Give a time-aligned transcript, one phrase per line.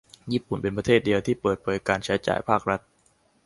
[0.33, 2.79] ญี่ปุ่นเป็นประเทศเดียวที่เปิดเผยการใช้จ่ายภาครัฐ